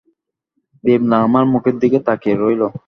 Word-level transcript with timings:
বিমলা 0.83 1.17
আমার 1.25 1.43
মুখের 1.53 1.75
দিকে 1.81 1.99
তাকিয়ে 2.07 2.35
রইল। 2.35 2.61